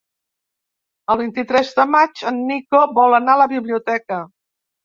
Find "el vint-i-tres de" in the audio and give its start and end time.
1.15-1.85